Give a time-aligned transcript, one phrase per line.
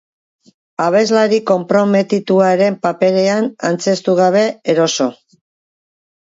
[0.85, 4.45] Abeslari konprometituaren paperean antzeztu gabe,
[4.77, 5.11] eroso.